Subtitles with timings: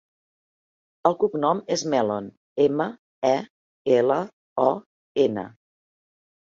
[1.09, 2.31] El cognom és Melon:
[2.65, 2.89] ema,
[3.33, 3.37] e,
[4.01, 4.21] ela,
[4.67, 4.69] o,
[5.29, 5.49] ena.